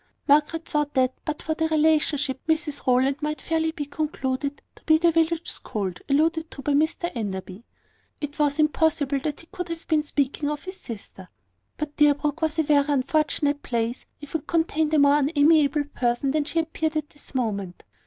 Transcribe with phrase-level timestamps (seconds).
[0.27, 4.97] Margaret thought that, but for the relationship, Mrs Rowland might fairly be concluded to be
[4.97, 7.63] the village scold alluded to by Mr Enderby.
[8.19, 11.29] It was impossible that he could have been speaking of his sister;
[11.77, 16.57] but Deerbrook was an unfortunate place if it contained a more unamiable person than she
[16.57, 17.83] appeared at this moment.